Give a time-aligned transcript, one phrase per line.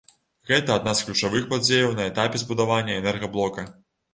[0.51, 3.71] Гэта адна з ключавых падзеяў на этапе збудавання энергаблока.